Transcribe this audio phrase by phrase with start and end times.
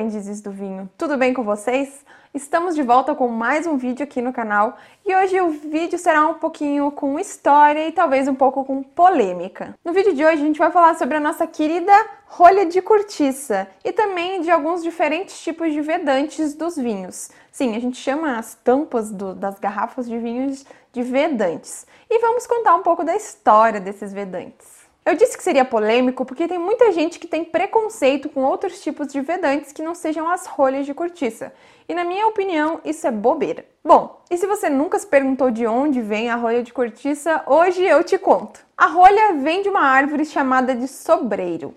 [0.00, 2.06] aprendizes do vinho, tudo bem com vocês?
[2.32, 6.26] Estamos de volta com mais um vídeo aqui no canal e hoje o vídeo será
[6.26, 9.74] um pouquinho com história e talvez um pouco com polêmica.
[9.84, 11.92] No vídeo de hoje a gente vai falar sobre a nossa querida
[12.28, 17.30] rolha de cortiça e também de alguns diferentes tipos de vedantes dos vinhos.
[17.52, 22.46] Sim, a gente chama as tampas do, das garrafas de vinhos de vedantes e vamos
[22.46, 24.79] contar um pouco da história desses vedantes.
[25.04, 29.08] Eu disse que seria polêmico porque tem muita gente que tem preconceito com outros tipos
[29.08, 31.52] de vedantes que não sejam as rolhas de cortiça.
[31.88, 33.64] E na minha opinião, isso é bobeira.
[33.82, 37.82] Bom, e se você nunca se perguntou de onde vem a rolha de cortiça, hoje
[37.82, 38.60] eu te conto.
[38.76, 41.74] A rolha vem de uma árvore chamada de sobreiro.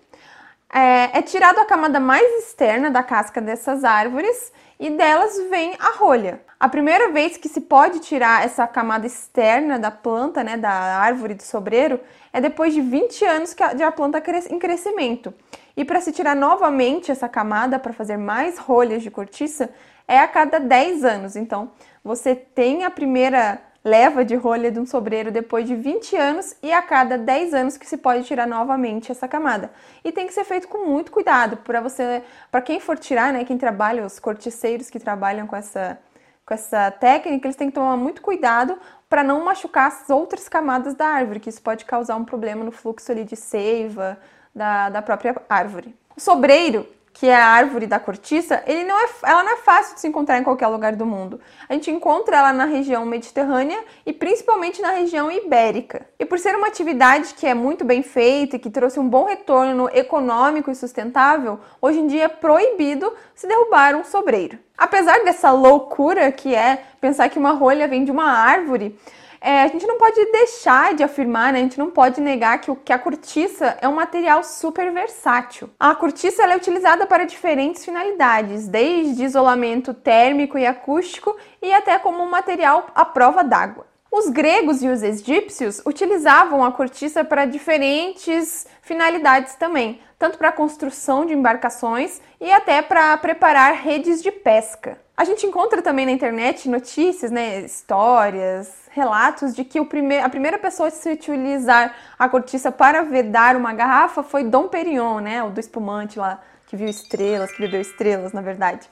[0.71, 5.91] É, é tirado a camada mais externa da casca dessas árvores e delas vem a
[5.91, 6.41] rolha.
[6.63, 11.33] A primeira vez que se pode tirar essa camada externa da planta, né, da árvore
[11.33, 11.99] do sobreiro,
[12.31, 15.33] é depois de 20 anos que a, planta em crescimento.
[15.75, 19.71] E para se tirar novamente essa camada para fazer mais rolhas de cortiça,
[20.07, 21.35] é a cada 10 anos.
[21.35, 21.69] Então,
[22.01, 26.71] você tem a primeira leva de rolha de um sobreiro depois de 20 anos e
[26.71, 29.69] a cada 10 anos que se pode tirar novamente essa camada.
[30.01, 33.43] E tem que ser feito com muito cuidado para você, para quem for tirar, né,
[33.43, 35.99] quem trabalha, os corticeiros que trabalham com essa
[36.45, 38.77] com essa técnica, eles têm que tomar muito cuidado
[39.09, 42.71] para não machucar as outras camadas da árvore, que isso pode causar um problema no
[42.71, 44.17] fluxo ali de seiva
[44.53, 45.95] da, da própria árvore.
[46.15, 49.93] O sobreiro que é a árvore da cortiça, ele não é, ela não é fácil
[49.93, 51.39] de se encontrar em qualquer lugar do mundo.
[51.69, 56.07] A gente encontra ela na região mediterrânea e principalmente na região ibérica.
[56.17, 59.25] E por ser uma atividade que é muito bem feita e que trouxe um bom
[59.25, 64.57] retorno econômico e sustentável, hoje em dia é proibido se derrubar um sobreiro.
[64.75, 68.97] Apesar dessa loucura que é pensar que uma rolha vem de uma árvore,
[69.45, 71.59] é, a gente não pode deixar de afirmar, né?
[71.59, 75.69] A gente não pode negar que, que a cortiça é um material super versátil.
[75.77, 82.23] A cortiça é utilizada para diferentes finalidades, desde isolamento térmico e acústico e até como
[82.23, 83.85] um material à prova d'água.
[84.09, 90.53] Os gregos e os egípcios utilizavam a cortiça para diferentes finalidades também, tanto para a
[90.53, 95.02] construção de embarcações e até para preparar redes de pesca.
[95.15, 100.27] A gente encontra também na internet notícias, né, histórias, relatos de que o prime a
[100.27, 105.43] primeira pessoa a se utilizar a cortiça para vedar uma garrafa foi Dom Perignon, né,
[105.43, 108.89] o do espumante lá, que viu estrelas, que bebeu estrelas, na verdade.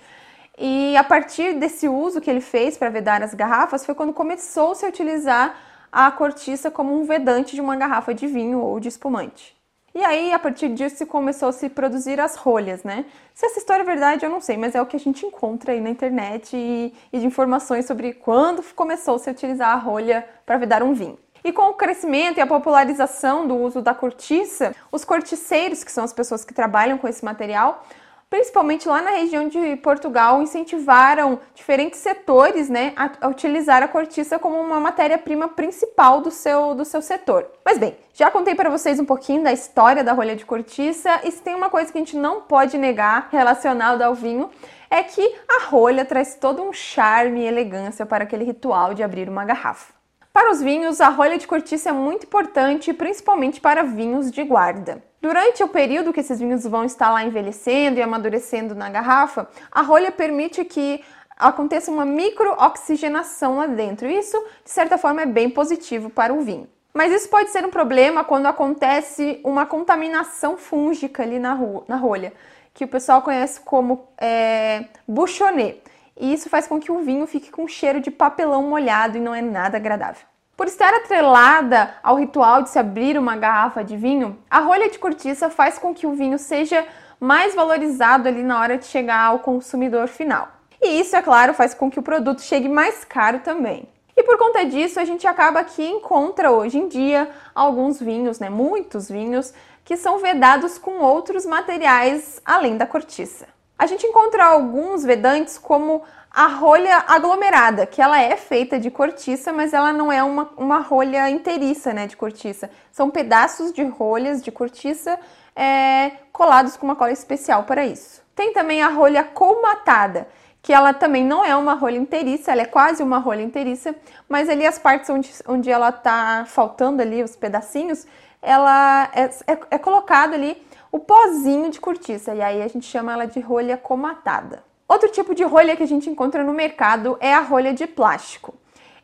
[0.60, 4.86] E a partir desse uso que ele fez para vedar as garrafas foi quando começou-se
[4.86, 5.56] a utilizar
[5.92, 9.60] a cortiça como um vedante de uma garrafa de vinho ou de espumante.
[9.94, 13.03] E aí, a partir disso, começou a se produzir as rolhas, né?
[13.34, 15.74] Se essa história é verdade, eu não sei, mas é o que a gente encontra
[15.74, 20.25] aí na internet e, e de informações sobre quando começou -se a utilizar a rolha
[20.46, 21.18] para vedar um vinho.
[21.44, 26.03] E com o crescimento e a popularização do uso da cortiça, os corticeiros, que são
[26.03, 27.84] as pessoas que trabalham com esse material,
[28.31, 34.58] principalmente lá na região de Portugal, incentivaram diferentes setores né, a, utilizar a cortiça como
[34.58, 37.46] uma matéria-prima principal do seu, do seu setor.
[37.66, 41.31] Mas bem, já contei para vocês um pouquinho da história da rolha de cortiça e
[41.31, 44.50] se tem uma coisa que a gente não pode negar relacionada ao vinho,
[44.90, 49.28] é que a rolha traz todo um charme e elegância para aquele ritual de abrir
[49.28, 50.00] uma garrafa.
[50.34, 55.03] Para os vinhos, a rolha de cortiça é muito importante, principalmente para vinhos de guarda.
[55.22, 59.81] Durante o período que esses vinhos vão estar lá envelhecendo e amadurecendo na garrafa, a
[59.81, 61.03] rolha permite que
[61.38, 64.09] aconteça uma microoxigenação lá dentro.
[64.09, 66.68] Isso, de certa forma, é bem positivo para o vinho.
[66.94, 71.58] Mas isso pode ser um problema quando acontece uma contaminação fúngica ali na,
[71.90, 72.31] na rolha,
[72.74, 75.81] que o pessoal conhece como é, bouchonnet
[76.18, 79.34] e isso faz com que o vinho fique com cheiro de papelão molhado e não
[79.34, 80.26] é nada agradável.
[80.56, 85.00] Por estar atrelada ao ritual de se abrir uma garrafa de vinho, a rolha de
[85.00, 86.86] cortiça faz com que o vinho seja
[87.20, 90.50] mais valorizado ali na hora de chegar ao consumidor final.
[90.82, 93.88] E isso, é claro, faz com que o produto chegue mais caro também.
[94.16, 98.50] E por conta disso, a gente acaba que encontra hoje em dia alguns vinhos, né,
[98.50, 99.54] muitos vinhos,
[99.86, 103.48] que são vedados com outros materiais além da cortiça.
[103.81, 109.51] A gente encontra alguns vedantes como a rolha aglomerada, que ela é feita de cortiça,
[109.51, 112.69] mas ela não é uma, uma rolha inteiriça né, de cortiça.
[112.92, 115.18] São pedaços de rolhas de cortiça
[115.56, 118.22] é, colados com uma cola especial para isso.
[118.36, 120.28] Tem também a rolha colmatada,
[120.62, 123.95] que ela também não é uma rolha inteiriça, ela é quase uma rolha inteiriça,
[124.30, 128.06] mas ali as partes onde, onde ela está faltando ali, os pedacinhos,
[128.44, 130.56] ela é, é, é colocado ali
[130.92, 134.64] o pozinho de cortiça, e aí a gente chama ela de rolha comatada.
[134.88, 138.54] Outro tipo de rolha que a gente encontra no mercado é a rolha de plástico.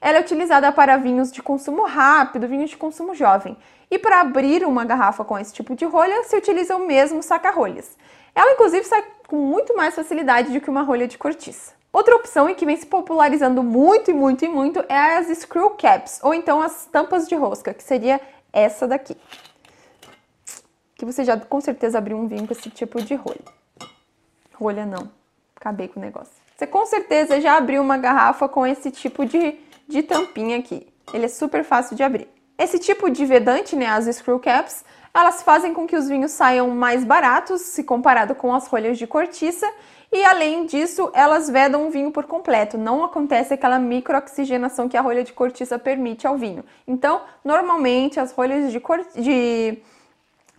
[0.02, 3.58] Ela é utilizada para vinhos de consumo rápido, vinhos de consumo jovem.
[3.90, 7.98] E para abrir uma garrafa com esse tipo de rolha, se utiliza o mesmo saca-rolhas.
[8.36, 11.72] Ela, inclusive, sai com muito mais facilidade do que uma rolha de cortiça.
[11.92, 15.70] Outra opção e que vem se popularizando muito e muito e muito é as screw
[15.72, 18.20] caps, ou então as tampas de rosca, que seria
[18.52, 19.16] essa daqui.
[20.98, 23.40] Que você já com certeza abriu um vinho com esse tipo de rolha.
[24.54, 25.10] Rolha não,
[25.56, 26.34] acabei com o negócio.
[26.56, 29.56] Você com certeza já abriu uma garrafa com esse tipo de,
[29.88, 30.88] de tampinha aqui.
[31.14, 32.28] Ele é super fácil de abrir.
[32.58, 34.84] Esse tipo de vedante, né, as screw caps,
[35.14, 39.06] elas fazem com que os vinhos saiam mais baratos se comparado com as rolhas de
[39.06, 39.72] cortiça
[40.12, 42.78] e além disso, elas vedam o vinho por completo.
[42.78, 46.64] Não acontece aquela microoxigenação que a rolha de cortiça permite ao vinho.
[46.88, 49.06] Então, normalmente as rolhas de, cor...
[49.16, 49.80] de...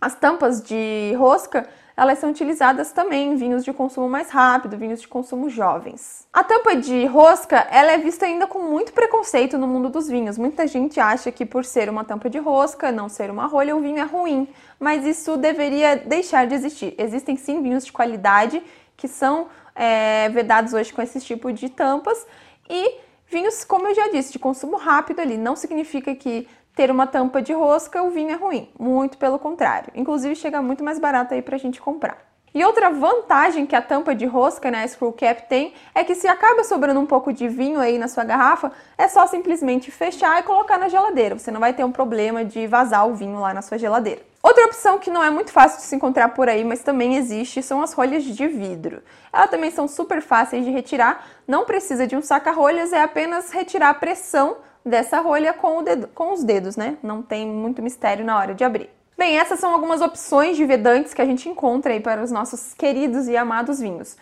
[0.01, 1.67] as tampas de rosca
[1.99, 6.25] elas são utilizadas também em vinhos de consumo mais rápido, vinhos de consumo jovens.
[6.31, 10.37] A tampa de rosca, ela é vista ainda com muito preconceito no mundo dos vinhos.
[10.37, 13.81] Muita gente acha que por ser uma tampa de rosca, não ser uma rolha, o
[13.81, 14.47] vinho é ruim,
[14.79, 16.95] mas isso deveria deixar de existir.
[16.97, 18.63] Existem sim vinhos de qualidade
[18.95, 22.25] que são é, vedados hoje com esse tipo de tampas.
[22.69, 22.95] E
[23.27, 26.47] vinhos, como eu já disse, de consumo rápido ali, não significa que
[26.79, 28.69] ter uma tampa de rosca o vinho é ruim.
[28.79, 29.91] Muito pelo contrário.
[29.93, 32.17] Inclusive chega muito mais barato aí pra gente comprar.
[32.55, 36.15] E outra vantagem que a tampa de rosca, né, a screw cap tem, é que
[36.15, 40.39] se acaba sobrando um pouco de vinho aí na sua garrafa, é só simplesmente fechar
[40.39, 41.37] e colocar na geladeira.
[41.37, 44.21] Você não vai ter um problema de vazar o vinho lá na sua geladeira.
[44.41, 47.61] Outra opção que não é muito fácil de se encontrar por aí, mas também existe,
[47.61, 49.03] são as rolhas de vidro.
[49.33, 53.89] Elas também são super fáceis de retirar, não precisa de um saca-rolhas, é apenas retirar
[53.89, 54.55] a pressão
[54.89, 56.97] dessa rolha com, dedo, com os dedos, né?
[57.01, 58.89] Não tem muito mistério na hora de abrir.
[59.17, 62.73] Bem, essas são algumas opções de vedantes que a gente encontra aí para os nossos
[62.73, 64.17] queridos e amados vinhos.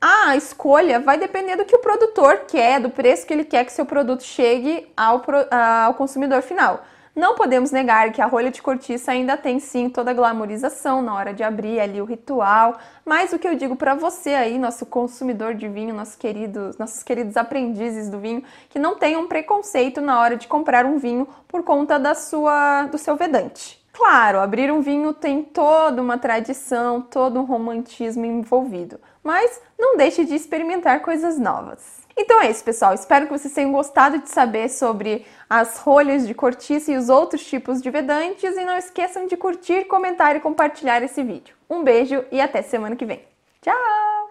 [0.00, 3.72] A escolha vai depender do que o produtor quer, do preço que ele quer que
[3.72, 6.84] seu produto chegue ao, ao consumidor final.
[7.16, 11.14] Não podemos negar que a rolha de cortiça ainda tem sim toda a glamorização na
[11.14, 12.76] hora de abrir ali o ritual,
[13.06, 17.02] mas o que eu digo para você aí, nosso consumidor de vinho, nossos queridos, nossos
[17.02, 21.62] queridos aprendizes do vinho, que não tenham preconceito na hora de comprar um vinho por
[21.62, 23.82] conta da sua do seu vedante.
[23.94, 30.22] Claro, abrir um vinho tem toda uma tradição, todo um romantismo envolvido, mas não deixe
[30.22, 32.05] de experimentar coisas novas.
[32.16, 32.94] Então é isso, pessoal.
[32.94, 37.44] Espero que vocês tenham gostado de saber sobre as rolhas de cortiça e os outros
[37.44, 38.56] tipos de vedantes.
[38.56, 41.54] E não esqueçam de curtir, comentar e compartilhar esse vídeo.
[41.68, 43.22] Um beijo e até semana que vem.
[43.60, 44.30] Tchau!